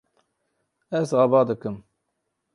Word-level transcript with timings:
Ez 1.01 1.09
ava 1.25 1.41
dikim. 1.53 1.77